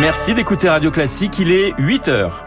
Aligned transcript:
Merci 0.00 0.34
d'écouter 0.34 0.68
Radio 0.68 0.90
Classique, 0.90 1.38
il 1.38 1.52
est 1.52 1.74
8 1.78 2.08
heures. 2.08 2.46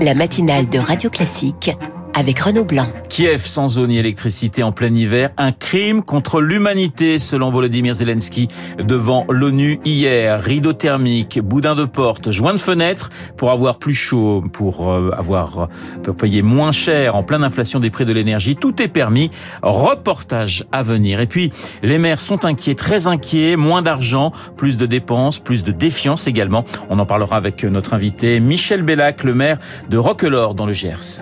La 0.00 0.14
matinale 0.14 0.68
de 0.68 0.78
Radio 0.78 1.10
Classique 1.10 1.76
avec 2.14 2.38
Renaud 2.40 2.64
Blanc. 2.64 2.86
Kiev 3.08 3.44
sans 3.46 3.68
zone 3.68 3.90
ni 3.90 3.98
électricité 3.98 4.62
en 4.62 4.72
plein 4.72 4.94
hiver, 4.94 5.30
un 5.36 5.52
crime 5.52 6.02
contre 6.02 6.40
l'humanité 6.40 7.18
selon 7.18 7.50
Volodymyr 7.50 7.94
Zelensky 7.94 8.48
devant 8.78 9.26
l'ONU 9.28 9.80
hier. 9.84 10.40
Rideau 10.40 10.72
thermique, 10.72 11.40
boudin 11.40 11.74
de 11.74 11.84
porte, 11.84 12.30
joint 12.30 12.52
de 12.52 12.58
fenêtre 12.58 13.10
pour 13.36 13.50
avoir 13.50 13.78
plus 13.78 13.94
chaud, 13.94 14.44
pour 14.52 14.90
euh, 14.90 15.10
avoir 15.16 15.68
pour 16.02 16.16
payer 16.16 16.42
moins 16.42 16.72
cher 16.72 17.16
en 17.16 17.22
pleine 17.22 17.42
inflation 17.42 17.80
des 17.80 17.90
prix 17.90 18.04
de 18.04 18.12
l'énergie. 18.12 18.56
Tout 18.56 18.80
est 18.80 18.88
permis. 18.88 19.30
Reportage 19.62 20.64
à 20.72 20.82
venir. 20.82 21.20
Et 21.20 21.26
puis 21.26 21.52
les 21.82 21.98
maires 21.98 22.20
sont 22.20 22.44
inquiets, 22.44 22.74
très 22.74 23.06
inquiets, 23.06 23.56
moins 23.56 23.82
d'argent, 23.82 24.32
plus 24.56 24.76
de 24.76 24.86
dépenses, 24.86 25.38
plus 25.38 25.64
de 25.64 25.72
défiance 25.72 26.26
également. 26.26 26.64
On 26.88 26.98
en 26.98 27.06
parlera 27.06 27.36
avec 27.36 27.64
notre 27.64 27.94
invité 27.94 28.40
Michel 28.40 28.82
Bellac, 28.82 29.24
le 29.24 29.34
maire 29.34 29.58
de 29.88 29.98
Roquelaure 29.98 30.54
dans 30.54 30.66
le 30.66 30.72
Gers. 30.72 31.20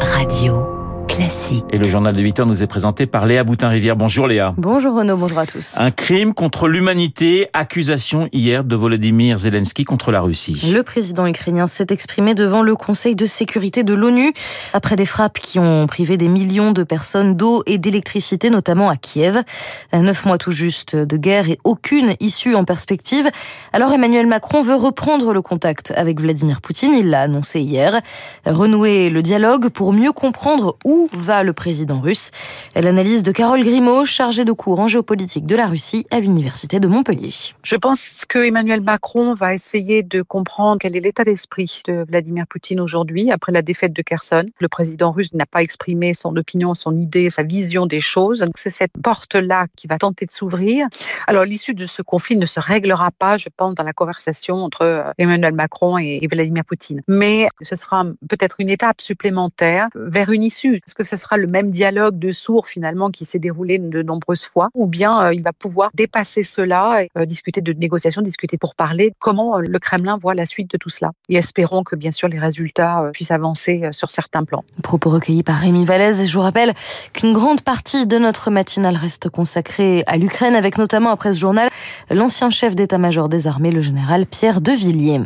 Radio 0.00 0.77
classique. 1.18 1.64
Et 1.72 1.78
le 1.78 1.88
journal 1.88 2.14
de 2.14 2.22
8 2.22 2.40
heures 2.40 2.46
nous 2.46 2.62
est 2.62 2.68
présenté 2.68 3.06
par 3.06 3.26
Léa 3.26 3.42
Boutin-Rivière. 3.42 3.96
Bonjour 3.96 4.28
Léa. 4.28 4.54
Bonjour 4.56 4.94
Renaud, 4.94 5.16
bonjour 5.16 5.40
à 5.40 5.46
tous. 5.46 5.74
Un 5.76 5.90
crime 5.90 6.32
contre 6.32 6.68
l'humanité, 6.68 7.48
accusation 7.54 8.28
hier 8.32 8.62
de 8.62 8.76
Volodymyr 8.76 9.36
Zelensky 9.36 9.84
contre 9.84 10.12
la 10.12 10.20
Russie. 10.20 10.70
Le 10.72 10.82
président 10.84 11.26
ukrainien 11.26 11.66
s'est 11.66 11.88
exprimé 11.90 12.34
devant 12.34 12.62
le 12.62 12.76
Conseil 12.76 13.16
de 13.16 13.26
sécurité 13.26 13.82
de 13.82 13.94
l'ONU 13.94 14.32
après 14.72 14.94
des 14.94 15.06
frappes 15.06 15.40
qui 15.40 15.58
ont 15.58 15.88
privé 15.88 16.16
des 16.16 16.28
millions 16.28 16.70
de 16.70 16.84
personnes 16.84 17.34
d'eau 17.34 17.64
et 17.66 17.78
d'électricité, 17.78 18.48
notamment 18.48 18.88
à 18.88 18.96
Kiev. 18.96 19.42
Neuf 19.92 20.24
mois 20.24 20.38
tout 20.38 20.52
juste 20.52 20.94
de 20.94 21.16
guerre 21.16 21.50
et 21.50 21.58
aucune 21.64 22.14
issue 22.20 22.54
en 22.54 22.64
perspective. 22.64 23.28
Alors 23.72 23.92
Emmanuel 23.92 24.28
Macron 24.28 24.62
veut 24.62 24.76
reprendre 24.76 25.32
le 25.32 25.42
contact 25.42 25.92
avec 25.96 26.20
Vladimir 26.20 26.60
Poutine, 26.60 26.94
il 26.94 27.10
l'a 27.10 27.22
annoncé 27.22 27.60
hier. 27.60 28.00
Renouer 28.46 29.10
le 29.10 29.20
dialogue 29.20 29.68
pour 29.68 29.92
mieux 29.92 30.12
comprendre 30.12 30.76
où 30.84 31.07
va 31.12 31.42
le 31.42 31.52
président 31.52 32.00
russe 32.00 32.30
L'analyse 32.74 33.22
de 33.22 33.32
Carole 33.32 33.62
Grimaud, 33.62 34.04
chargée 34.04 34.44
de 34.44 34.52
cours 34.52 34.80
en 34.80 34.88
géopolitique 34.88 35.46
de 35.46 35.56
la 35.56 35.66
Russie 35.66 36.06
à 36.10 36.20
l'Université 36.20 36.80
de 36.80 36.88
Montpellier. 36.88 37.32
Je 37.62 37.76
pense 37.76 38.24
que 38.28 38.38
Emmanuel 38.38 38.80
Macron 38.80 39.34
va 39.34 39.54
essayer 39.54 40.02
de 40.02 40.22
comprendre 40.22 40.78
quel 40.80 40.96
est 40.96 41.00
l'état 41.00 41.24
d'esprit 41.24 41.82
de 41.86 42.04
Vladimir 42.08 42.46
Poutine 42.46 42.80
aujourd'hui, 42.80 43.30
après 43.30 43.52
la 43.52 43.62
défaite 43.62 43.92
de 43.92 44.02
Kherson. 44.02 44.46
Le 44.60 44.68
président 44.68 45.12
russe 45.12 45.32
n'a 45.34 45.46
pas 45.46 45.62
exprimé 45.62 46.14
son 46.14 46.36
opinion, 46.36 46.74
son 46.74 46.96
idée, 46.98 47.30
sa 47.30 47.42
vision 47.42 47.86
des 47.86 48.00
choses. 48.00 48.46
C'est 48.54 48.70
cette 48.70 48.92
porte-là 49.02 49.66
qui 49.76 49.86
va 49.86 49.98
tenter 49.98 50.26
de 50.26 50.32
s'ouvrir. 50.32 50.86
Alors 51.26 51.44
l'issue 51.44 51.74
de 51.74 51.86
ce 51.86 52.02
conflit 52.02 52.36
ne 52.36 52.46
se 52.46 52.60
réglera 52.60 53.10
pas, 53.10 53.38
je 53.38 53.48
pense, 53.54 53.74
dans 53.74 53.84
la 53.84 53.92
conversation 53.92 54.56
entre 54.56 54.82
euh, 54.82 55.02
Emmanuel 55.18 55.54
Macron 55.54 55.98
et 55.98 56.26
Vladimir 56.30 56.64
Poutine. 56.64 57.02
Mais 57.08 57.48
ce 57.62 57.76
sera 57.76 58.04
peut-être 58.28 58.56
une 58.58 58.70
étape 58.70 59.00
supplémentaire 59.00 59.88
vers 59.94 60.30
une 60.30 60.42
issue. 60.42 60.80
Que 60.98 61.04
ce 61.04 61.16
sera 61.16 61.36
le 61.36 61.46
même 61.46 61.70
dialogue 61.70 62.18
de 62.18 62.32
sourds 62.32 62.66
finalement 62.66 63.10
qui 63.10 63.24
s'est 63.24 63.38
déroulé 63.38 63.78
de 63.78 64.02
nombreuses 64.02 64.44
fois 64.44 64.68
ou 64.74 64.88
bien 64.88 65.22
euh, 65.22 65.32
il 65.32 65.42
va 65.42 65.52
pouvoir 65.52 65.90
dépasser 65.94 66.42
cela 66.42 67.04
et 67.04 67.10
euh, 67.16 67.24
discuter 67.24 67.60
de 67.60 67.72
négociations, 67.72 68.20
discuter 68.20 68.58
pour 68.58 68.74
parler 68.74 69.12
comment 69.20 69.58
euh, 69.58 69.60
le 69.60 69.78
Kremlin 69.78 70.18
voit 70.20 70.34
la 70.34 70.44
suite 70.44 70.70
de 70.72 70.76
tout 70.76 70.90
cela? 70.90 71.12
Et 71.28 71.36
espérons 71.36 71.84
que 71.84 71.94
bien 71.94 72.10
sûr 72.10 72.26
les 72.26 72.40
résultats 72.40 73.10
puissent 73.12 73.30
avancer 73.30 73.88
sur 73.92 74.10
certains 74.10 74.44
plans. 74.44 74.64
Propos 74.82 75.10
recueillis 75.10 75.44
par 75.44 75.56
Rémi 75.56 75.84
Vallès. 75.84 76.26
Je 76.26 76.34
vous 76.34 76.42
rappelle 76.42 76.74
qu'une 77.12 77.32
grande 77.32 77.60
partie 77.60 78.06
de 78.06 78.18
notre 78.18 78.50
matinale 78.50 78.96
reste 78.96 79.28
consacrée 79.28 80.02
à 80.08 80.16
l'Ukraine 80.16 80.56
avec 80.56 80.78
notamment 80.78 81.10
après 81.10 81.32
ce 81.32 81.38
journal 81.38 81.68
l'ancien 82.10 82.50
chef 82.50 82.74
d'état-major 82.74 83.28
des 83.28 83.46
armées, 83.46 83.70
le 83.70 83.80
général 83.80 84.26
Pierre 84.26 84.60
de 84.60 84.72
Villiers. 84.72 85.20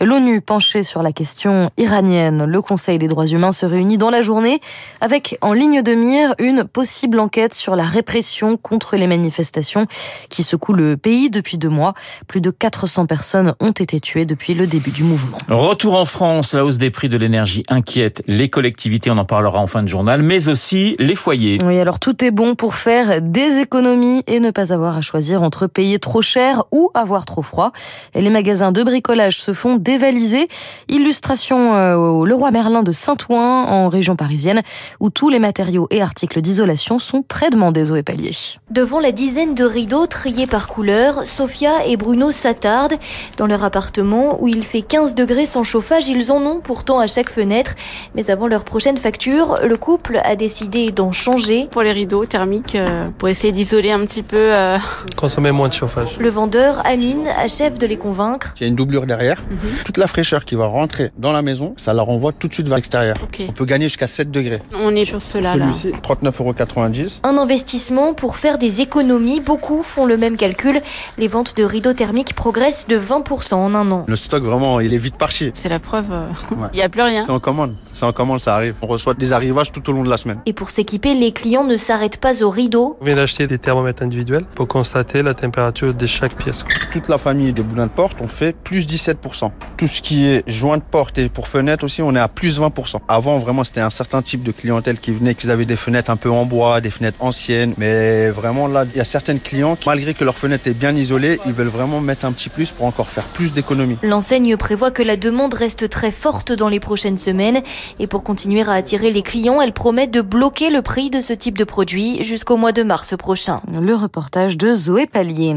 L'ONU 0.00 0.40
penchée 0.40 0.82
sur 0.82 1.02
la 1.02 1.12
question 1.12 1.70
iranienne. 1.78 2.44
Le 2.44 2.62
Conseil 2.62 2.98
des 2.98 3.08
droits 3.08 3.26
humains 3.26 3.52
se 3.52 3.66
réunit 3.66 3.98
dans 3.98 4.10
la 4.10 4.22
journée 4.22 4.60
avec 5.00 5.36
en 5.40 5.52
ligne 5.52 5.82
de 5.82 5.92
mire 5.92 6.34
une 6.38 6.64
possible 6.64 7.20
enquête 7.20 7.54
sur 7.54 7.76
la 7.76 7.84
répression 7.84 8.56
contre 8.56 8.96
les 8.96 9.06
manifestations 9.06 9.86
qui 10.28 10.42
secouent 10.42 10.72
le 10.72 10.96
pays 10.96 11.30
depuis 11.30 11.58
deux 11.58 11.68
mois. 11.68 11.94
Plus 12.26 12.40
de 12.40 12.50
400 12.50 13.06
personnes 13.06 13.54
ont 13.60 13.72
été 13.72 14.00
tuées 14.00 14.24
depuis 14.24 14.54
le 14.54 14.66
début 14.66 14.90
du 14.90 15.04
mouvement. 15.04 15.38
Retour 15.48 15.94
en 15.94 16.04
France, 16.04 16.54
la 16.54 16.64
hausse 16.64 16.78
des 16.78 16.90
prix 16.90 17.08
de 17.08 17.16
l'énergie 17.16 17.62
inquiète 17.68 18.22
les 18.26 18.48
collectivités, 18.48 19.10
on 19.10 19.18
en 19.18 19.24
parlera 19.24 19.60
en 19.60 19.66
fin 19.66 19.82
de 19.82 19.88
journal, 19.88 20.22
mais 20.22 20.48
aussi 20.48 20.96
les 20.98 21.14
foyers. 21.14 21.58
Oui, 21.64 21.78
alors 21.78 21.98
tout 21.98 22.24
est 22.24 22.30
bon 22.30 22.54
pour 22.54 22.74
faire 22.74 23.20
des 23.20 23.58
économies 23.58 24.22
et 24.26 24.40
ne 24.40 24.50
pas 24.50 24.72
avoir 24.72 24.96
à 24.96 25.02
choisir 25.02 25.42
entre 25.42 25.66
payer 25.66 25.98
trop 25.98 26.22
cher 26.22 26.64
ou 26.72 26.90
avoir 26.94 27.24
trop 27.24 27.42
froid. 27.42 27.72
Et 28.14 28.20
les 28.20 28.30
magasins 28.30 28.72
de 28.72 28.82
bricolage 28.82 29.38
se 29.38 29.52
font 29.52 29.76
dévaliser. 29.82 30.48
Illustration 30.88 31.74
euh, 31.74 31.96
au 31.96 32.24
Leroy 32.24 32.50
Merlin 32.50 32.82
de 32.82 32.92
Saint-Ouen 32.92 33.64
en 33.64 33.88
région 33.88 34.16
parisienne 34.16 34.62
où 35.00 35.10
tous 35.10 35.28
les 35.28 35.38
matériaux 35.38 35.88
et 35.90 36.00
articles 36.00 36.40
d'isolation 36.40 36.98
sont 36.98 37.24
très 37.26 37.50
demandés 37.50 37.90
aux 37.90 37.96
épaliers. 37.96 38.32
Devant 38.70 39.00
la 39.00 39.12
dizaine 39.12 39.54
de 39.54 39.64
rideaux 39.64 40.06
triés 40.06 40.46
par 40.46 40.68
couleur, 40.68 41.26
Sophia 41.26 41.84
et 41.86 41.96
Bruno 41.96 42.30
s'attardent. 42.30 42.96
Dans 43.36 43.46
leur 43.46 43.64
appartement 43.64 44.40
où 44.40 44.48
il 44.48 44.64
fait 44.64 44.82
15 44.82 45.14
degrés 45.14 45.46
sans 45.46 45.64
chauffage, 45.64 46.08
ils 46.08 46.30
en 46.30 46.40
ont 46.42 46.60
pourtant 46.60 46.98
à 46.98 47.06
chaque 47.06 47.30
fenêtre. 47.30 47.74
Mais 48.14 48.30
avant 48.30 48.46
leur 48.46 48.64
prochaine 48.64 48.96
facture, 48.96 49.58
le 49.62 49.76
couple 49.76 50.20
a 50.24 50.36
décidé 50.36 50.90
d'en 50.90 51.12
changer. 51.12 51.68
Pour 51.70 51.82
les 51.82 51.92
rideaux 51.92 52.24
thermiques, 52.24 52.74
euh, 52.74 53.08
pour 53.18 53.28
essayer 53.28 53.52
d'isoler 53.52 53.90
un 53.90 54.00
petit 54.00 54.22
peu. 54.22 54.36
Euh... 54.36 54.78
Consommer 55.16 55.50
moins 55.52 55.68
de 55.68 55.72
chauffage. 55.72 56.18
Le 56.18 56.30
vendeur, 56.30 56.84
Aline, 56.86 57.26
achève 57.36 57.78
de 57.78 57.86
les 57.86 57.96
convaincre. 57.96 58.54
Il 58.58 58.62
y 58.62 58.66
a 58.66 58.68
une 58.68 58.76
doublure 58.76 59.06
derrière. 59.06 59.42
Mm 59.50 59.54
-hmm. 59.54 59.71
Toute 59.84 59.96
la 59.96 60.06
fraîcheur 60.06 60.44
qui 60.44 60.54
va 60.54 60.66
rentrer 60.66 61.10
dans 61.18 61.32
la 61.32 61.42
maison, 61.42 61.74
ça 61.76 61.92
la 61.92 62.02
renvoie 62.02 62.32
tout 62.32 62.48
de 62.48 62.54
suite 62.54 62.68
vers 62.68 62.76
l'extérieur. 62.76 63.16
Okay. 63.22 63.46
On 63.48 63.52
peut 63.52 63.64
gagner 63.64 63.86
jusqu'à 63.86 64.06
7 64.06 64.30
degrés. 64.30 64.60
On 64.72 64.94
est 64.94 65.04
sur 65.04 65.22
cela 65.22 65.56
là. 65.56 65.72
Celui-ci, 65.72 65.92
39,90 66.02 67.20
Un 67.22 67.36
investissement 67.36 68.14
pour 68.14 68.36
faire 68.36 68.58
des 68.58 68.80
économies. 68.80 69.40
Beaucoup 69.40 69.82
font 69.82 70.06
le 70.06 70.16
même 70.16 70.36
calcul. 70.36 70.80
Les 71.18 71.28
ventes 71.28 71.56
de 71.56 71.64
rideaux 71.64 71.92
thermiques 71.92 72.34
progressent 72.34 72.86
de 72.86 72.98
20% 72.98 73.54
en 73.54 73.74
un 73.74 73.90
an. 73.90 74.04
Le 74.08 74.16
stock, 74.16 74.42
vraiment, 74.42 74.80
il 74.80 74.94
est 74.94 74.98
vite 74.98 75.16
parti. 75.16 75.50
C'est 75.54 75.68
la 75.68 75.78
preuve, 75.78 76.06
il 76.10 76.56
euh... 76.56 76.60
ouais. 76.62 76.68
n'y 76.74 76.82
a 76.82 76.88
plus 76.88 77.02
rien. 77.02 77.24
C'est 77.24 77.32
en 77.32 77.40
commande. 77.40 77.74
C'est 77.92 78.06
en 78.06 78.12
commande, 78.12 78.40
ça 78.40 78.54
arrive. 78.54 78.74
On 78.82 78.86
reçoit 78.86 79.14
des 79.14 79.32
arrivages 79.32 79.72
tout 79.72 79.88
au 79.90 79.92
long 79.92 80.02
de 80.02 80.10
la 80.10 80.16
semaine. 80.16 80.40
Et 80.46 80.52
pour 80.52 80.70
s'équiper, 80.70 81.14
les 81.14 81.32
clients 81.32 81.64
ne 81.64 81.76
s'arrêtent 81.76 82.18
pas 82.18 82.42
aux 82.42 82.50
rideaux. 82.50 82.96
On 83.00 83.04
vient 83.04 83.16
d'acheter 83.16 83.46
des 83.46 83.58
thermomètres 83.58 84.02
individuels 84.02 84.44
pour 84.54 84.68
constater 84.68 85.22
la 85.22 85.34
température 85.34 85.94
de 85.94 86.06
chaque 86.06 86.34
pièce. 86.34 86.64
Toute 86.90 87.08
la 87.08 87.18
famille 87.18 87.52
de 87.52 87.62
boudins 87.62 87.86
de 87.86 87.92
porte, 87.92 88.18
on 88.20 88.28
fait 88.28 88.54
plus 88.56 88.86
17%. 88.86 89.50
Tout 89.76 89.86
ce 89.86 90.00
qui 90.00 90.26
est 90.26 90.48
joint 90.48 90.76
de 90.76 90.82
porte 90.82 91.18
et 91.18 91.28
pour 91.28 91.48
fenêtre 91.48 91.84
aussi, 91.84 92.02
on 92.02 92.14
est 92.14 92.20
à 92.20 92.28
plus 92.28 92.60
20%. 92.60 92.98
Avant, 93.08 93.38
vraiment, 93.38 93.64
c'était 93.64 93.80
un 93.80 93.90
certain 93.90 94.22
type 94.22 94.42
de 94.42 94.52
clientèle 94.52 94.98
qui 94.98 95.10
venait, 95.10 95.34
qu'ils 95.34 95.50
avaient 95.50 95.64
des 95.64 95.76
fenêtres 95.76 96.10
un 96.10 96.16
peu 96.16 96.30
en 96.30 96.44
bois, 96.44 96.80
des 96.80 96.90
fenêtres 96.90 97.18
anciennes. 97.20 97.74
Mais 97.78 98.30
vraiment, 98.30 98.66
là, 98.68 98.84
il 98.92 98.96
y 98.96 99.00
a 99.00 99.04
certaines 99.04 99.40
clients 99.40 99.76
qui, 99.76 99.88
malgré 99.88 100.14
que 100.14 100.24
leur 100.24 100.36
fenêtre 100.36 100.66
est 100.66 100.78
bien 100.78 100.94
isolée, 100.94 101.40
ils 101.46 101.52
veulent 101.52 101.68
vraiment 101.68 102.00
mettre 102.00 102.24
un 102.26 102.32
petit 102.32 102.48
plus 102.48 102.70
pour 102.70 102.86
encore 102.86 103.10
faire 103.10 103.24
plus 103.28 103.52
d'économies. 103.52 103.98
L'enseigne 104.02 104.56
prévoit 104.56 104.90
que 104.90 105.02
la 105.02 105.16
demande 105.16 105.54
reste 105.54 105.88
très 105.88 106.10
forte 106.10 106.52
dans 106.52 106.68
les 106.68 106.80
prochaines 106.80 107.18
semaines. 107.18 107.60
Et 107.98 108.06
pour 108.06 108.22
continuer 108.22 108.62
à 108.62 108.72
attirer 108.72 109.10
les 109.10 109.22
clients, 109.22 109.60
elle 109.60 109.72
promet 109.72 110.06
de 110.06 110.20
bloquer 110.20 110.70
le 110.70 110.82
prix 110.82 111.10
de 111.10 111.20
ce 111.20 111.32
type 111.32 111.58
de 111.58 111.64
produit 111.64 112.22
jusqu'au 112.22 112.56
mois 112.56 112.72
de 112.72 112.82
mars 112.82 113.16
prochain. 113.16 113.60
Le 113.72 113.94
reportage 113.94 114.56
de 114.56 114.72
Zoé 114.72 115.06
Pallier. 115.06 115.56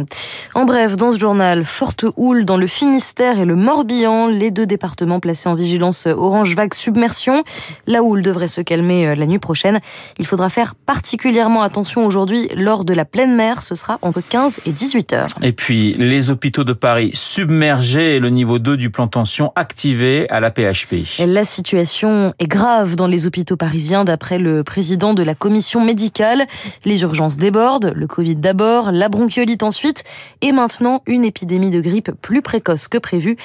En 0.53 0.65
bref, 0.65 0.95
dans 0.95 1.11
ce 1.11 1.19
journal, 1.19 1.63
forte 1.63 2.05
houle 2.17 2.45
dans 2.45 2.57
le 2.57 2.67
Finistère 2.67 3.39
et 3.39 3.45
le 3.45 3.55
Morbihan, 3.55 3.94
les 4.29 4.51
deux 4.51 4.65
départements 4.65 5.19
placés 5.19 5.47
en 5.47 5.55
vigilance 5.55 6.05
orange 6.05 6.55
vague 6.55 6.73
submersion. 6.73 7.43
La 7.87 8.03
houle 8.03 8.21
devrait 8.21 8.47
se 8.47 8.61
calmer 8.61 9.15
la 9.15 9.25
nuit 9.25 9.39
prochaine. 9.39 9.79
Il 10.19 10.25
faudra 10.25 10.49
faire 10.49 10.75
particulièrement 10.75 11.61
attention 11.61 12.05
aujourd'hui 12.05 12.49
lors 12.55 12.83
de 12.83 12.93
la 12.93 13.05
pleine 13.05 13.35
mer. 13.35 13.61
Ce 13.61 13.75
sera 13.75 13.99
entre 14.01 14.21
15 14.21 14.61
et 14.65 14.71
18 14.71 15.13
heures. 15.13 15.27
Et 15.41 15.53
puis, 15.53 15.93
les 15.93 16.29
hôpitaux 16.29 16.63
de 16.63 16.73
Paris 16.73 17.11
submergés 17.13 18.15
et 18.15 18.19
le 18.19 18.29
niveau 18.29 18.59
2 18.59 18.77
du 18.77 18.89
plan 18.89 19.07
tension 19.07 19.51
activé 19.55 20.29
à 20.29 20.39
la 20.39 20.51
PHP. 20.51 21.19
La 21.25 21.43
situation 21.43 22.33
est 22.39 22.47
grave 22.47 22.95
dans 22.95 23.07
les 23.07 23.27
hôpitaux 23.27 23.57
parisiens 23.57 24.03
d'après 24.03 24.37
le 24.37 24.63
président 24.63 25.13
de 25.13 25.23
la 25.23 25.35
commission 25.35 25.83
médicale. 25.83 26.45
Les 26.83 27.01
urgences 27.03 27.37
débordent, 27.37 27.93
le 27.95 28.07
Covid 28.07 28.35
d'abord, 28.35 28.91
la 28.91 29.09
bronchiolite 29.09 29.63
ensuite 29.63 30.03
et 30.41 30.51
maintenant 30.51 31.01
une 31.05 31.23
épidémie 31.23 31.69
de 31.69 31.81
grippe 31.81 32.11
plus 32.21 32.41
précoce 32.41 32.87
que 32.87 32.97
prévu. 32.97 33.37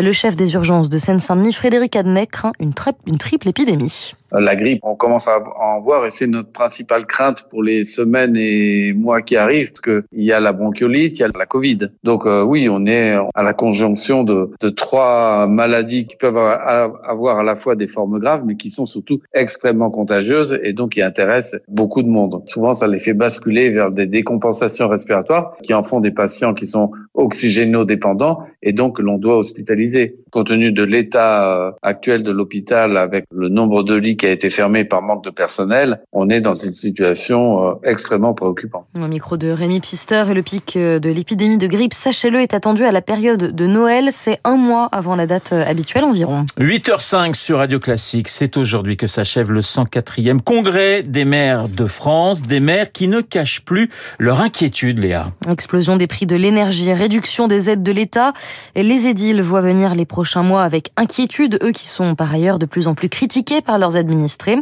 Le 0.00 0.12
chef 0.12 0.36
des 0.36 0.54
urgences 0.54 0.88
de 0.88 0.96
Seine-Saint-Denis, 0.96 1.52
Frédéric 1.52 1.96
Adnet, 1.96 2.28
craint 2.28 2.52
une, 2.60 2.72
une 3.06 3.18
triple 3.18 3.48
épidémie. 3.48 4.14
La 4.32 4.56
grippe, 4.56 4.80
on 4.82 4.94
commence 4.94 5.28
à 5.28 5.38
en 5.60 5.80
voir 5.80 6.06
et 6.06 6.10
c'est 6.10 6.26
notre 6.26 6.50
principale 6.50 7.06
crainte 7.06 7.46
pour 7.50 7.62
les 7.62 7.84
semaines 7.84 8.36
et 8.36 8.92
mois 8.92 9.22
qui 9.22 9.36
arrivent, 9.36 9.72
parce 9.72 9.80
qu'il 9.80 10.24
y 10.24 10.32
a 10.32 10.40
la 10.40 10.52
bronchiolite, 10.52 11.18
il 11.18 11.22
y 11.22 11.24
a 11.24 11.28
la 11.36 11.46
Covid. 11.46 11.78
Donc 12.04 12.26
euh, 12.26 12.42
oui, 12.42 12.68
on 12.70 12.86
est 12.86 13.16
à 13.34 13.42
la 13.42 13.54
conjonction 13.54 14.24
de, 14.24 14.50
de 14.60 14.68
trois 14.68 15.46
maladies 15.46 16.06
qui 16.06 16.16
peuvent 16.16 16.36
avoir 16.36 17.38
à 17.38 17.42
la 17.42 17.54
fois 17.54 17.76
des 17.76 17.86
formes 17.86 18.18
graves, 18.18 18.42
mais 18.44 18.56
qui 18.56 18.70
sont 18.70 18.86
surtout 18.86 19.20
extrêmement 19.32 19.90
contagieuses 19.90 20.58
et 20.62 20.72
donc 20.72 20.92
qui 20.92 21.02
intéressent 21.02 21.60
beaucoup 21.68 22.02
de 22.02 22.08
monde. 22.08 22.42
Souvent, 22.46 22.72
ça 22.72 22.86
les 22.86 22.98
fait 22.98 23.14
basculer 23.14 23.70
vers 23.70 23.90
des 23.90 24.06
décompensations 24.06 24.88
respiratoires 24.88 25.56
qui 25.62 25.74
en 25.74 25.82
font 25.82 26.00
des 26.00 26.10
patients 26.10 26.54
qui 26.54 26.66
sont 26.66 26.90
oxygénodépendants 27.14 28.40
et 28.62 28.72
donc 28.72 28.98
l'on 28.98 29.18
doit 29.18 29.38
hospitaliser. 29.38 30.16
Compte 30.30 30.48
tenu 30.48 30.72
de 30.72 30.82
l'état 30.82 31.68
euh, 31.68 31.72
actuel 31.82 32.22
de 32.22 32.30
l'hôpital 32.30 32.96
avec 32.96 33.24
le 33.34 33.48
nombre 33.48 33.82
de 33.82 33.94
lits 33.94 34.16
qui 34.18 34.26
a 34.26 34.30
été 34.30 34.50
fermé 34.50 34.84
par 34.84 35.00
manque 35.00 35.24
de 35.24 35.30
personnel, 35.30 36.02
on 36.12 36.28
est 36.28 36.42
dans 36.42 36.54
une 36.54 36.72
situation 36.72 37.66
euh, 37.66 37.74
extrêmement 37.84 38.34
préoccupante. 38.34 38.86
Au 38.94 39.06
micro 39.06 39.36
de 39.36 39.48
Rémi 39.48 39.80
Pister 39.80 40.24
et 40.30 40.34
le 40.34 40.42
pic 40.42 40.76
euh, 40.76 40.98
de 40.98 41.08
l'épidémie 41.08 41.56
de 41.56 41.66
grippe, 41.66 41.94
sachez-le, 41.94 42.40
est 42.40 42.52
attendu 42.52 42.84
à 42.84 42.92
la 42.92 43.00
période 43.00 43.54
de 43.54 43.66
Noël. 43.66 44.08
C'est 44.10 44.40
un 44.44 44.56
mois 44.56 44.88
avant 44.92 45.16
la 45.16 45.26
date 45.26 45.52
habituelle 45.52 46.04
environ. 46.04 46.44
8h05 46.58 47.34
sur 47.34 47.58
Radio 47.58 47.80
Classique. 47.80 48.28
C'est 48.28 48.56
aujourd'hui 48.56 48.96
que 48.96 49.06
s'achève 49.06 49.50
le 49.50 49.60
104e 49.60 50.40
congrès 50.40 51.02
des 51.02 51.24
maires 51.24 51.68
de 51.68 51.86
France, 51.86 52.42
des 52.42 52.60
maires 52.60 52.92
qui 52.92 53.08
ne 53.08 53.20
cachent 53.20 53.64
plus 53.64 53.90
leur 54.18 54.40
inquiétude, 54.40 54.98
Léa. 54.98 55.32
Explosion 55.50 55.96
des 55.96 56.06
prix 56.06 56.26
de 56.26 56.36
l'énergie, 56.36 56.92
réduction 56.92 57.48
des 57.48 57.70
aides 57.70 57.82
de 57.82 57.92
l'État. 57.92 58.32
Les 58.74 59.06
édiles 59.06 59.42
voient 59.42 59.60
venir 59.60 59.94
les 59.94 60.04
prochains 60.04 60.42
mois 60.42 60.62
avec 60.62 60.90
inquiétude, 60.96 61.58
eux 61.62 61.72
qui 61.72 61.88
sont 61.88 62.14
par 62.14 62.32
ailleurs 62.32 62.58
de 62.58 62.66
plus 62.66 62.88
en 62.88 62.94
plus 62.94 63.08
critiqués 63.08 63.60
par 63.60 63.78
leurs 63.78 63.96
administrés. 64.08 64.56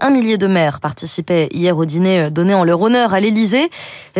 Un 0.00 0.10
millier 0.10 0.38
de 0.38 0.46
maires 0.46 0.80
participaient 0.80 1.48
hier 1.52 1.76
au 1.76 1.84
dîner 1.84 2.30
donné 2.30 2.54
en 2.54 2.64
leur 2.64 2.80
honneur 2.80 3.12
à 3.12 3.20
l'Élysée. 3.20 3.68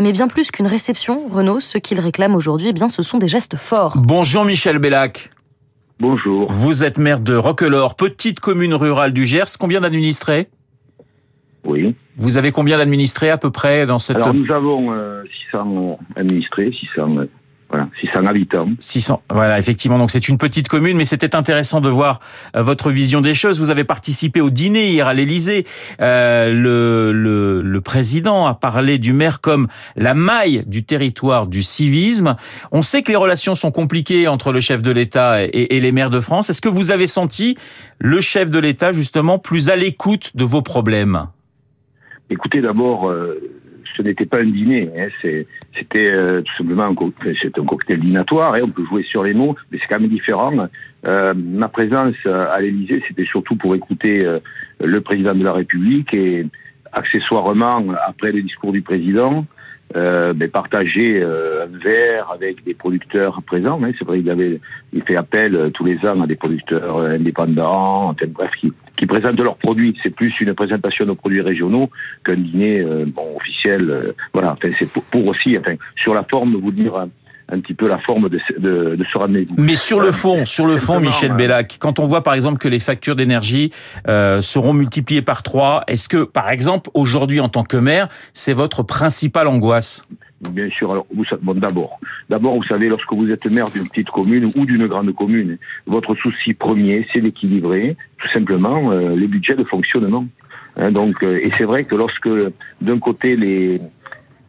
Mais 0.00 0.12
bien 0.12 0.28
plus 0.28 0.50
qu'une 0.50 0.66
réception, 0.66 1.28
Renaud, 1.28 1.60
ce 1.60 1.78
qu'ils 1.78 2.00
réclament 2.00 2.34
aujourd'hui, 2.34 2.68
eh 2.68 2.72
bien, 2.72 2.88
ce 2.88 3.02
sont 3.02 3.18
des 3.18 3.28
gestes 3.28 3.56
forts. 3.56 3.94
Bonjour 3.96 4.44
Michel 4.44 4.78
Bellac. 4.78 5.30
Bonjour. 5.98 6.52
Vous 6.52 6.84
êtes 6.84 6.98
maire 6.98 7.20
de 7.20 7.34
Roquelaure, 7.34 7.94
petite 7.94 8.38
commune 8.38 8.74
rurale 8.74 9.14
du 9.14 9.24
Gers. 9.24 9.56
Combien 9.58 9.80
d'administrés? 9.80 10.48
Oui. 11.64 11.96
Vous 12.18 12.36
avez 12.36 12.52
combien 12.52 12.76
d'administrés 12.76 13.30
à 13.30 13.38
peu 13.38 13.50
près 13.50 13.86
dans 13.86 13.98
cette... 13.98 14.18
Alors 14.18 14.34
nous 14.34 14.52
avons 14.52 14.94
600 15.50 15.98
administrés, 16.14 16.70
600 16.94 17.26
voilà, 17.76 17.90
600 18.00 18.26
habitants. 18.26 18.68
600, 18.80 19.22
voilà, 19.30 19.58
effectivement. 19.58 19.98
Donc 19.98 20.10
c'est 20.10 20.28
une 20.28 20.38
petite 20.38 20.68
commune, 20.68 20.96
mais 20.96 21.04
c'était 21.04 21.34
intéressant 21.34 21.80
de 21.80 21.88
voir 21.88 22.20
euh, 22.56 22.62
votre 22.62 22.90
vision 22.90 23.20
des 23.20 23.34
choses. 23.34 23.58
Vous 23.58 23.70
avez 23.70 23.84
participé 23.84 24.40
au 24.40 24.50
dîner 24.50 24.90
hier 24.90 25.06
à 25.06 25.14
l'Élysée. 25.14 25.66
Euh, 26.00 26.50
le, 26.50 27.12
le, 27.12 27.62
le, 27.62 27.80
président 27.80 28.46
a 28.46 28.54
parlé 28.54 28.98
du 28.98 29.12
maire 29.12 29.40
comme 29.40 29.68
la 29.96 30.14
maille 30.14 30.64
du 30.66 30.84
territoire 30.84 31.46
du 31.46 31.62
civisme. 31.62 32.36
On 32.72 32.82
sait 32.82 33.02
que 33.02 33.10
les 33.10 33.16
relations 33.16 33.54
sont 33.54 33.70
compliquées 33.70 34.26
entre 34.26 34.52
le 34.52 34.60
chef 34.60 34.80
de 34.80 34.90
l'État 34.90 35.44
et, 35.44 35.76
et, 35.76 35.80
les 35.80 35.92
maires 35.92 36.10
de 36.10 36.20
France. 36.20 36.50
Est-ce 36.50 36.60
que 36.60 36.68
vous 36.68 36.90
avez 36.90 37.06
senti 37.06 37.56
le 37.98 38.20
chef 38.20 38.50
de 38.50 38.58
l'État 38.58 38.92
justement 38.92 39.38
plus 39.38 39.68
à 39.68 39.76
l'écoute 39.76 40.32
de 40.34 40.44
vos 40.44 40.62
problèmes? 40.62 41.26
Écoutez, 42.30 42.60
d'abord. 42.60 43.08
Euh 43.08 43.55
ce 43.96 44.02
n'était 44.02 44.26
pas 44.26 44.40
un 44.40 44.46
dîner, 44.46 44.90
hein, 44.96 45.08
c'était 45.74 46.10
euh, 46.10 46.42
tout 46.42 46.52
simplement 46.56 46.84
un, 46.84 46.90
un 46.90 47.64
cocktail 47.64 48.00
dînatoire, 48.00 48.54
hein, 48.54 48.60
on 48.62 48.68
peut 48.68 48.84
jouer 48.84 49.02
sur 49.02 49.22
les 49.22 49.34
mots, 49.34 49.56
mais 49.70 49.78
c'est 49.78 49.86
quand 49.88 50.00
même 50.00 50.10
différent. 50.10 50.52
Euh, 51.06 51.34
ma 51.34 51.68
présence 51.68 52.14
à 52.26 52.60
l'Élysée, 52.60 53.02
c'était 53.08 53.24
surtout 53.24 53.56
pour 53.56 53.74
écouter 53.74 54.24
euh, 54.24 54.40
le 54.82 55.00
président 55.00 55.34
de 55.34 55.44
la 55.44 55.52
République 55.52 56.12
et 56.14 56.46
accessoirement, 56.92 57.84
après 58.06 58.32
le 58.32 58.42
discours 58.42 58.72
du 58.72 58.82
président, 58.82 59.46
euh, 59.94 60.32
ben, 60.32 60.50
partager 60.50 61.22
euh, 61.22 61.64
un 61.64 61.78
verre 61.78 62.30
avec 62.32 62.64
des 62.64 62.74
producteurs 62.74 63.40
présents. 63.42 63.80
Hein. 63.82 63.92
C'est 63.98 64.04
vrai 64.04 64.18
qu'il 64.18 64.30
avait 64.30 64.60
il 64.92 65.02
fait 65.04 65.16
appel 65.16 65.54
euh, 65.54 65.70
tous 65.70 65.84
les 65.84 65.98
ans 66.06 66.20
à 66.20 66.26
des 66.26 66.34
producteurs 66.34 66.96
euh, 66.96 67.14
indépendants, 67.14 68.14
bref, 68.28 68.50
qui, 68.60 68.72
qui 68.96 69.06
présentent 69.06 69.38
leurs 69.38 69.56
produits. 69.56 69.96
C'est 70.02 70.10
plus 70.10 70.32
une 70.40 70.54
présentation 70.54 71.06
de 71.06 71.12
produits 71.12 71.40
régionaux 71.40 71.88
qu'un 72.24 72.34
dîner 72.34 72.84
bon, 73.06 73.36
officiel. 73.36 74.14
voilà, 74.32 74.52
enfin, 74.52 74.70
c'est 74.76 74.90
pour, 74.90 75.04
pour, 75.04 75.26
aussi, 75.28 75.56
enfin, 75.58 75.74
sur 75.94 76.14
la 76.14 76.24
forme, 76.24 76.56
vous 76.56 76.72
dire 76.72 77.06
un 77.48 77.60
petit 77.60 77.74
peu 77.74 77.88
la 77.88 77.98
forme 77.98 78.28
de, 78.28 78.40
de, 78.58 78.96
de 78.96 79.04
ce 79.04 79.18
rendez-vous. 79.18 79.54
Mais 79.56 79.76
sur 79.76 80.00
le 80.00 80.12
fond, 80.12 80.44
sur 80.44 80.66
le 80.66 80.78
fond, 80.78 81.00
Michel 81.00 81.32
Bellac, 81.32 81.76
quand 81.78 81.98
on 81.98 82.06
voit 82.06 82.22
par 82.22 82.34
exemple 82.34 82.58
que 82.58 82.68
les 82.68 82.80
factures 82.80 83.16
d'énergie 83.16 83.72
euh, 84.08 84.40
seront 84.40 84.72
multipliées 84.72 85.22
par 85.22 85.42
trois, 85.42 85.84
est-ce 85.86 86.08
que 86.08 86.24
par 86.24 86.50
exemple 86.50 86.90
aujourd'hui 86.94 87.40
en 87.40 87.48
tant 87.48 87.64
que 87.64 87.76
maire, 87.76 88.08
c'est 88.32 88.52
votre 88.52 88.82
principale 88.82 89.46
angoisse? 89.46 90.06
Bien 90.50 90.68
sûr. 90.68 90.92
Alors, 90.92 91.06
vous, 91.14 91.24
bon, 91.40 91.54
d'abord, 91.54 91.98
d'abord, 92.28 92.56
vous 92.56 92.64
savez, 92.64 92.88
lorsque 92.88 93.12
vous 93.12 93.30
êtes 93.30 93.46
maire 93.46 93.70
d'une 93.70 93.88
petite 93.88 94.10
commune 94.10 94.50
ou 94.54 94.66
d'une 94.66 94.86
grande 94.86 95.14
commune, 95.14 95.56
votre 95.86 96.14
souci 96.14 96.52
premier, 96.52 97.06
c'est 97.12 97.20
d'équilibrer 97.20 97.96
tout 98.18 98.28
simplement 98.34 98.92
euh, 98.92 99.16
les 99.16 99.28
budgets 99.28 99.54
de 99.54 99.64
fonctionnement. 99.64 100.26
Hein, 100.76 100.90
donc, 100.90 101.22
euh, 101.22 101.38
et 101.42 101.50
c'est 101.52 101.64
vrai 101.64 101.84
que 101.84 101.94
lorsque 101.94 102.28
d'un 102.82 102.98
côté 102.98 103.34
les 103.34 103.78
euh, 103.78 103.82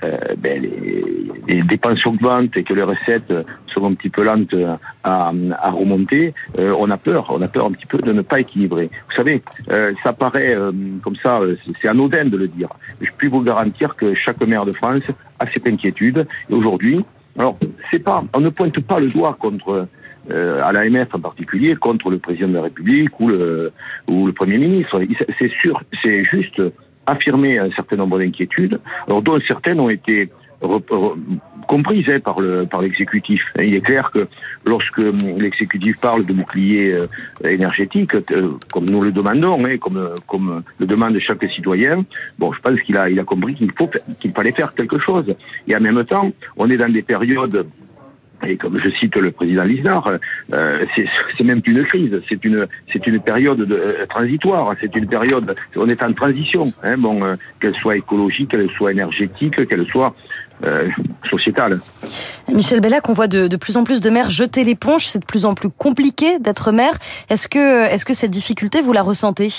ben, 0.02 0.62
les, 0.62 1.04
les, 1.48 1.64
dépenses 1.64 2.06
augmentent 2.06 2.56
et 2.56 2.64
que 2.64 2.74
les 2.74 2.84
recettes 2.84 3.34
sont 3.68 3.86
un 3.86 3.94
petit 3.94 4.10
peu 4.10 4.24
lentes 4.24 4.56
à, 5.04 5.32
à 5.60 5.72
remonter, 5.72 6.34
euh, 6.60 6.76
on 6.78 6.90
a 6.90 6.98
peur, 6.98 7.28
on 7.30 7.42
a 7.42 7.48
peur 7.48 7.66
un 7.66 7.72
petit 7.72 7.86
peu 7.86 8.00
de 8.00 8.12
ne 8.12 8.22
pas 8.22 8.40
équilibrer. 8.40 8.90
Vous 9.10 9.16
savez, 9.16 9.42
euh, 9.70 9.94
ça 10.04 10.14
paraît 10.14 10.54
euh, 10.54 10.72
comme 11.04 11.16
ça, 11.16 11.40
euh, 11.40 11.56
c'est 11.82 11.88
anodin 11.88 12.26
de 12.26 12.38
le 12.38 12.48
dire. 12.48 12.70
Je 13.02 13.10
puis 13.18 13.28
vous 13.28 13.42
garantir 13.42 13.96
que 13.96 14.14
chaque 14.14 14.42
maire 14.46 14.66
de 14.66 14.72
France 14.72 15.04
a 15.40 15.50
cette 15.52 15.68
inquiétude. 15.68 16.28
Et 16.50 16.54
aujourd'hui, 16.54 17.04
alors 17.38 17.58
c'est 17.90 18.00
pas, 18.00 18.24
on 18.34 18.40
ne 18.40 18.50
pointe 18.50 18.80
pas 18.80 19.00
le 19.00 19.08
doigt 19.08 19.36
contre 19.40 19.88
euh, 20.30 20.62
à 20.64 20.72
l'AMF 20.72 21.14
en 21.14 21.20
particulier, 21.20 21.76
contre 21.76 22.10
le 22.10 22.18
président 22.18 22.50
de 22.50 22.56
la 22.56 22.64
République 22.64 23.20
ou 23.20 23.28
le 23.30 23.72
ou 24.08 24.28
le 24.28 24.34
premier 24.34 24.58
ministre. 24.58 25.02
C'est 25.40 25.52
sûr, 25.52 25.82
c'est 26.04 26.24
juste 26.24 26.62
affirmé 27.08 27.58
un 27.58 27.72
certain 27.72 27.96
nombre 27.96 28.20
d'inquiétudes, 28.20 28.80
dont 29.08 29.40
certaines 29.48 29.80
ont 29.80 29.90
été 29.90 30.30
comprises 31.68 32.10
hein, 32.10 32.20
par 32.20 32.40
le 32.40 32.66
par 32.66 32.82
l'exécutif. 32.82 33.42
Il 33.60 33.76
est 33.76 33.82
clair 33.82 34.12
que 34.12 34.28
lorsque 34.66 34.98
l'exécutif 34.98 35.98
parle 36.00 36.26
de 36.26 36.34
bouclier 36.34 36.94
euh, 36.94 37.08
énergétique, 37.48 38.16
euh, 38.16 38.52
comme 38.74 38.86
nous 38.86 39.02
le 39.02 39.12
demandons, 39.12 39.64
hein, 39.66 39.78
comme 39.78 40.16
comme 40.26 40.64
le 40.80 40.86
demande 40.86 41.18
chaque 41.20 41.44
citoyen, 41.52 42.06
bon, 42.40 42.54
je 42.54 42.62
pense 42.62 42.80
qu'il 42.82 42.98
a 42.98 43.10
il 43.10 43.20
a 43.20 43.24
compris 43.24 43.56
qu'il 43.56 43.72
faut 43.74 43.90
qu'il 44.20 44.32
fallait 44.32 44.52
faire 44.52 44.74
quelque 44.74 45.00
chose. 45.00 45.36
Et 45.68 45.76
en 45.76 45.82
même 45.82 46.04
temps, 46.06 46.32
on 46.56 46.70
est 46.70 46.78
dans 46.78 46.92
des 46.92 47.04
périodes 47.04 47.68
et 48.46 48.58
comme 48.58 48.78
je 48.78 48.90
cite 48.90 49.16
le 49.16 49.32
président 49.32 49.64
Lisnard, 49.64 50.12
euh, 50.54 50.86
c'est 50.96 51.44
même 51.44 51.62
une 51.66 51.84
crise, 51.86 52.22
c'est 52.30 52.44
une 52.46 52.68
c'est 52.94 53.06
une 53.08 53.20
période 53.20 53.58
de, 53.58 53.76
euh, 53.76 54.06
transitoire, 54.08 54.76
c'est 54.80 54.96
une 54.96 55.08
période, 55.08 55.56
on 55.76 55.88
est 55.88 56.02
en 56.04 56.14
transition, 56.14 56.72
hein, 56.84 56.98
bon, 56.98 57.24
euh, 57.24 57.36
qu'elle 57.60 57.76
soit 57.76 57.98
écologique, 57.98 58.52
qu'elle 58.52 58.70
soit 58.72 58.92
énergétique, 58.92 59.68
qu'elle 59.68 59.88
soit 59.88 60.14
euh, 60.66 60.88
sociétale. 61.30 61.80
Michel 62.52 62.80
Bellac, 62.80 63.10
on 63.10 63.14
voit 63.14 63.28
de, 63.28 63.48
de, 63.48 63.58
plus 63.58 63.78
en 63.78 63.84
plus 63.84 64.02
de 64.02 64.10
maires 64.10 64.30
jeter 64.30 64.64
l'éponge, 64.64 65.08
c'est 65.08 65.20
de 65.20 65.26
plus 65.26 65.46
en 65.46 65.56
plus 65.56 65.70
compliqué 65.70 66.40
d'être 66.40 66.72
maire. 66.72 66.98
Est-ce 67.30 67.48
que 67.48 67.86
est-ce 67.86 68.06
que 68.06 68.14
cette 68.14 68.32
difficulté 68.32 68.82
vous 68.82 68.94
la 68.94 69.02
ressentez? 69.02 69.50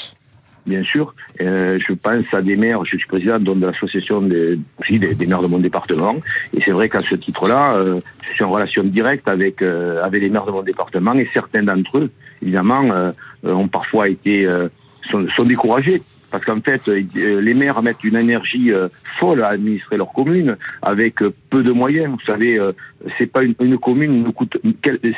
Bien 0.68 0.84
sûr. 0.84 1.14
Euh, 1.40 1.78
je 1.78 1.92
pense 1.94 2.24
à 2.32 2.42
des 2.42 2.56
maires, 2.56 2.84
je 2.84 2.96
suis 2.96 3.06
président 3.06 3.38
de 3.38 3.66
l'association 3.66 4.20
des, 4.20 4.58
des, 4.88 5.14
des, 5.14 5.26
maires 5.26 5.42
de 5.42 5.48
mon 5.48 5.58
département, 5.58 6.16
et 6.54 6.60
c'est 6.64 6.70
vrai 6.70 6.88
qu'à 6.88 7.00
ce 7.00 7.14
titre-là, 7.16 7.74
euh, 7.76 8.00
je 8.28 8.34
suis 8.34 8.44
en 8.44 8.50
relation 8.50 8.84
directe 8.84 9.26
avec, 9.28 9.62
euh, 9.62 10.02
avec 10.04 10.20
les 10.22 10.28
maires 10.28 10.46
de 10.46 10.52
mon 10.52 10.62
département, 10.62 11.14
et 11.14 11.28
certains 11.32 11.62
d'entre 11.62 11.98
eux, 11.98 12.10
évidemment, 12.42 12.84
euh, 12.92 13.10
ont 13.42 13.68
parfois 13.68 14.08
été, 14.08 14.46
euh, 14.46 14.68
sont, 15.10 15.26
sont 15.28 15.44
découragés 15.44 16.02
parce 16.30 16.44
qu'en 16.44 16.60
fait, 16.60 16.86
les 16.86 17.54
maires 17.54 17.80
mettent 17.80 18.04
une 18.04 18.16
énergie 18.16 18.70
folle 19.18 19.42
à 19.42 19.48
administrer 19.48 19.96
leur 19.96 20.12
commune 20.12 20.58
avec 20.82 21.20
peu 21.48 21.62
de 21.62 21.72
moyens. 21.72 22.10
Vous 22.10 22.26
savez, 22.26 22.60
c'est 23.16 23.32
pas 23.32 23.42
une, 23.42 23.54
une, 23.62 23.78
commune 23.78 24.24
ne 24.24 24.28
coûte, 24.28 24.58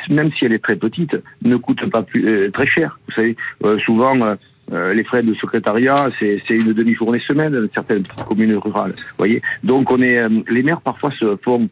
même 0.09 0.31
si 0.31 0.45
elle 0.45 0.53
est 0.53 0.63
très 0.63 0.77
petite, 0.77 1.17
ne 1.41 1.57
coûte 1.57 1.85
pas 1.89 2.03
plus, 2.03 2.49
très 2.53 2.65
cher. 2.65 2.97
Vous 3.09 3.13
savez, 3.15 3.35
souvent 3.83 4.37
euh, 4.71 4.93
les 4.93 5.03
frais 5.03 5.23
de 5.23 5.33
secrétariat, 5.33 6.09
c'est 6.19 6.49
une 6.49 6.73
demi-journée 6.73 7.19
semaine 7.19 7.53
dans 7.53 7.67
certaines 7.73 8.03
communes 8.27 8.55
rurales. 8.55 8.93
Voyez, 9.17 9.41
donc 9.63 9.91
on 9.91 10.01
est, 10.01 10.17
euh, 10.17 10.29
les 10.49 10.63
maires 10.63 10.81
parfois 10.81 11.11
se 11.11 11.35
font 11.43 11.69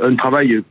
un 0.00 0.14
travail 0.16 0.62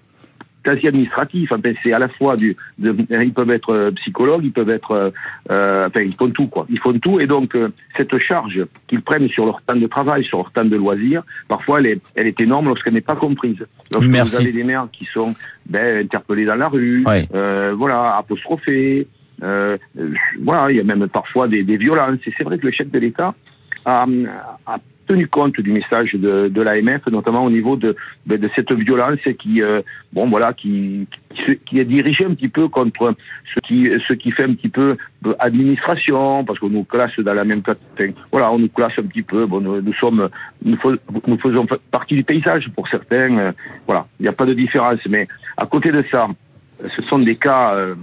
quasi 0.63 0.87
administratif. 0.87 1.51
Enfin, 1.51 1.61
c'est 1.81 1.93
à 1.93 1.99
la 1.99 2.09
fois 2.09 2.35
du, 2.35 2.55
de, 2.77 2.95
ils 3.09 3.33
peuvent 3.33 3.51
être 3.51 3.73
euh, 3.73 3.91
psychologues, 3.91 4.43
ils 4.43 4.51
peuvent 4.51 4.69
être, 4.69 5.13
euh, 5.49 5.87
enfin, 5.87 6.01
ils 6.01 6.13
font 6.13 6.29
tout 6.29 6.47
quoi. 6.47 6.65
Ils 6.69 6.79
font 6.79 6.97
tout 6.99 7.19
et 7.19 7.25
donc 7.25 7.57
cette 7.95 8.17
charge 8.19 8.65
qu'ils 8.87 9.01
prennent 9.01 9.29
sur 9.29 9.45
leur 9.45 9.61
temps 9.61 9.75
de 9.75 9.87
travail, 9.87 10.23
sur 10.25 10.39
leur 10.39 10.51
temps 10.51 10.65
de 10.65 10.75
loisirs, 10.75 11.23
parfois 11.47 11.79
elle 11.79 11.87
est, 11.87 12.01
elle 12.15 12.27
est 12.27 12.39
énorme 12.41 12.67
lorsqu'elle 12.67 12.93
n'est 12.93 13.01
pas 13.01 13.15
comprise. 13.15 13.65
Lorsque 13.91 14.07
Merci. 14.07 14.35
vous 14.35 14.41
avez 14.41 14.51
des 14.51 14.63
maires 14.63 14.87
qui 14.91 15.05
sont 15.13 15.33
ben, 15.65 16.03
interpellés 16.03 16.45
dans 16.45 16.55
la 16.55 16.67
rue, 16.67 17.05
euh, 17.33 17.73
voilà, 17.75 18.17
apostrophés 18.17 19.07
Euh, 19.43 19.77
voilà, 20.41 20.71
il 20.71 20.77
y 20.77 20.79
a 20.79 20.83
même 20.83 21.07
parfois 21.07 21.47
des, 21.47 21.63
des 21.63 21.77
violences. 21.77 22.19
Et 22.25 22.33
c'est 22.37 22.43
vrai 22.43 22.57
que 22.57 22.65
le 22.65 22.71
chef 22.71 22.89
de 22.89 22.99
l'État 22.99 23.33
a, 23.85 24.05
a 24.65 24.77
tenu 25.11 25.27
compte 25.27 25.59
du 25.59 25.71
message 25.71 26.13
de, 26.13 26.47
de 26.47 26.61
l'AMF, 26.61 27.05
notamment 27.07 27.43
au 27.43 27.49
niveau 27.49 27.75
de, 27.75 27.95
de, 28.27 28.37
de 28.37 28.49
cette 28.55 28.71
violence 28.71 29.19
qui, 29.39 29.61
euh, 29.61 29.81
bon 30.13 30.29
voilà, 30.29 30.53
qui, 30.53 31.07
qui, 31.35 31.57
qui, 31.65 31.79
est 31.79 31.85
dirigée 31.85 32.25
un 32.25 32.33
petit 32.33 32.47
peu 32.47 32.69
contre 32.69 33.13
ce 33.53 33.59
qui, 33.67 33.89
ce 34.07 34.13
qui 34.13 34.31
fait 34.31 34.45
un 34.45 34.53
petit 34.53 34.69
peu 34.69 34.95
administration, 35.39 36.45
parce 36.45 36.59
qu'on 36.59 36.69
nous 36.69 36.85
classe 36.85 37.17
dans 37.19 37.33
la 37.33 37.43
même 37.43 37.61
catégorie. 37.61 38.15
Voilà, 38.31 38.51
on 38.51 38.59
nous 38.59 38.69
classe 38.69 38.93
un 38.97 39.03
petit 39.03 39.21
peu. 39.21 39.45
Bon, 39.45 39.59
nous, 39.59 39.81
nous 39.81 39.93
sommes, 39.93 40.29
nous, 40.63 40.77
nous, 41.27 41.37
faisons 41.37 41.65
partie 41.91 42.15
du 42.15 42.23
paysage 42.23 42.69
pour 42.75 42.87
certains. 42.87 43.37
Euh, 43.37 43.51
voilà, 43.85 44.05
il 44.19 44.23
n'y 44.23 44.29
a 44.29 44.33
pas 44.33 44.45
de 44.45 44.53
différence. 44.53 44.99
Mais 45.09 45.27
à 45.57 45.65
côté 45.65 45.91
de 45.91 46.03
ça, 46.11 46.27
ce 46.95 47.01
sont 47.01 47.19
des 47.19 47.35
cas 47.35 47.75
euh, 47.75 47.95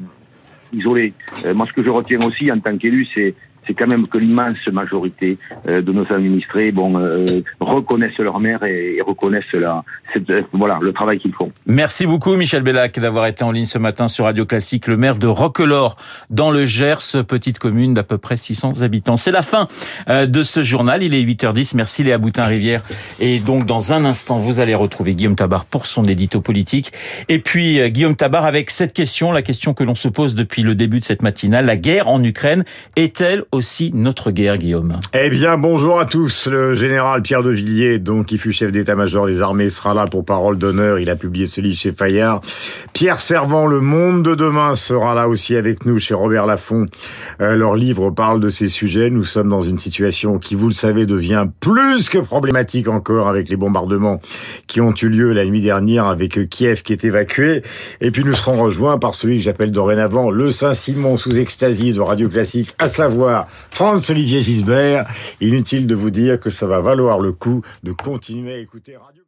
isolés. 0.72 1.12
Euh, 1.44 1.54
moi, 1.54 1.66
ce 1.66 1.72
que 1.72 1.82
je 1.82 1.90
retiens 1.90 2.20
aussi 2.20 2.50
en 2.50 2.58
tant 2.58 2.76
qu'élu, 2.76 3.06
c'est 3.14 3.34
c'est 3.68 3.74
quand 3.74 3.86
même 3.86 4.08
que 4.08 4.18
l'immense 4.18 4.66
majorité 4.72 5.38
euh, 5.68 5.82
de 5.82 5.92
nos 5.92 6.10
administrés 6.10 6.72
bon, 6.72 6.98
euh, 6.98 7.24
reconnaissent 7.60 8.18
leur 8.18 8.40
mère 8.40 8.64
et, 8.64 8.98
reconnaissent 9.06 9.52
la, 9.52 9.84
cette, 10.12 10.32
voilà, 10.52 10.78
le 10.80 10.92
travail 10.92 11.18
qu'ils 11.18 11.34
font. 11.34 11.52
Merci 11.66 12.06
beaucoup 12.06 12.34
Michel 12.34 12.62
Bellac 12.62 12.98
d'avoir 12.98 13.26
été 13.26 13.44
en 13.44 13.52
ligne 13.52 13.66
ce 13.66 13.78
matin 13.78 14.08
sur 14.08 14.24
Radio 14.24 14.46
Classique, 14.46 14.86
le 14.86 14.96
maire 14.96 15.16
de 15.16 15.26
Roquelaure 15.26 15.96
dans 16.30 16.50
le 16.50 16.64
Gers, 16.64 17.24
petite 17.26 17.58
commune 17.58 17.94
d'à 17.94 18.02
peu 18.02 18.18
près 18.18 18.36
600 18.36 18.80
habitants. 18.80 19.16
C'est 19.16 19.30
la 19.30 19.42
fin 19.42 19.68
euh, 20.08 20.26
de 20.26 20.42
ce 20.42 20.62
journal, 20.62 21.02
il 21.02 21.14
est 21.14 21.22
8h10, 21.22 21.76
merci 21.76 22.02
Léa 22.02 22.18
Boutin-Rivière. 22.18 22.82
Et 23.20 23.38
donc 23.38 23.66
dans 23.66 23.92
un 23.92 24.04
instant, 24.04 24.38
vous 24.38 24.60
allez 24.60 24.74
retrouver 24.74 25.14
Guillaume 25.14 25.36
Tabar 25.36 25.66
pour 25.66 25.86
son 25.86 26.04
édito 26.04 26.40
politique. 26.40 26.92
Et 27.28 27.38
puis 27.38 27.78
Guillaume 27.90 28.16
Tabar 28.16 28.46
avec 28.46 28.70
cette 28.70 28.94
question, 28.94 29.30
la 29.30 29.42
question 29.42 29.74
que 29.74 29.84
l'on 29.84 29.94
se 29.94 30.08
pose 30.08 30.34
depuis 30.34 30.62
le 30.62 30.74
début 30.74 31.00
de 31.00 31.04
cette 31.04 31.22
matinale, 31.22 31.66
la 31.66 31.76
guerre 31.76 32.08
en 32.08 32.22
Ukraine 32.22 32.64
est-elle 32.96 33.44
aussi 33.58 33.90
notre 33.92 34.30
guerre, 34.30 34.56
Guillaume 34.56 35.00
Eh 35.12 35.30
bien, 35.30 35.58
bonjour 35.58 35.98
à 35.98 36.04
tous. 36.04 36.46
Le 36.46 36.74
général 36.74 37.22
Pierre 37.22 37.42
de 37.42 37.50
Villiers, 37.50 37.98
donc, 37.98 38.26
qui 38.26 38.38
fut 38.38 38.52
chef 38.52 38.70
d'état-major 38.70 39.26
des 39.26 39.42
armées, 39.42 39.68
sera 39.68 39.94
là 39.94 40.06
pour 40.06 40.24
parole 40.24 40.58
d'honneur. 40.58 41.00
Il 41.00 41.10
a 41.10 41.16
publié 41.16 41.46
ce 41.46 41.60
livre 41.60 41.76
chez 41.76 41.90
Fayard. 41.90 42.40
Pierre 42.92 43.18
Servant, 43.18 43.66
Le 43.66 43.80
Monde 43.80 44.22
de 44.22 44.36
demain, 44.36 44.76
sera 44.76 45.12
là 45.14 45.28
aussi 45.28 45.56
avec 45.56 45.84
nous 45.86 45.98
chez 45.98 46.14
Robert 46.14 46.46
Laffont. 46.46 46.86
Euh, 47.40 47.56
leur 47.56 47.74
livre 47.74 48.10
parle 48.10 48.38
de 48.40 48.48
ces 48.48 48.68
sujets. 48.68 49.10
Nous 49.10 49.24
sommes 49.24 49.48
dans 49.48 49.62
une 49.62 49.80
situation 49.80 50.38
qui, 50.38 50.54
vous 50.54 50.68
le 50.68 50.74
savez, 50.74 51.04
devient 51.04 51.46
plus 51.58 52.08
que 52.08 52.18
problématique 52.18 52.86
encore 52.86 53.28
avec 53.28 53.48
les 53.48 53.56
bombardements 53.56 54.20
qui 54.68 54.80
ont 54.80 54.94
eu 54.94 55.08
lieu 55.08 55.32
la 55.32 55.44
nuit 55.44 55.62
dernière 55.62 56.06
avec 56.06 56.48
Kiev 56.48 56.82
qui 56.82 56.92
est 56.92 57.04
évacué. 57.04 57.62
Et 58.00 58.12
puis 58.12 58.22
nous 58.22 58.34
serons 58.34 58.62
rejoints 58.62 58.98
par 58.98 59.14
celui 59.14 59.38
que 59.38 59.42
j'appelle 59.42 59.72
dorénavant 59.72 60.30
le 60.30 60.52
Saint-Simon 60.52 61.16
sous 61.16 61.40
extasie 61.40 61.92
de 61.92 62.00
Radio 62.00 62.28
Classique, 62.28 62.76
à 62.78 62.86
savoir 62.86 63.47
Franz-Olivier 63.70 64.42
Gisbert. 64.42 65.06
Inutile 65.40 65.86
de 65.86 65.94
vous 65.94 66.10
dire 66.10 66.40
que 66.40 66.50
ça 66.50 66.66
va 66.66 66.80
valoir 66.80 67.18
le 67.18 67.32
coup 67.32 67.62
de 67.82 67.92
continuer 67.92 68.54
à 68.54 68.58
écouter 68.58 68.96
Radio 68.96 69.22